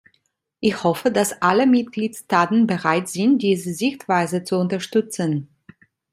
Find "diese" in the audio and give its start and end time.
3.43-3.71